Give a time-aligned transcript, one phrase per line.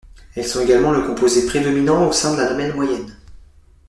[0.33, 3.15] Elles sont également le composé prédominant au sein de la lamelle moyenne.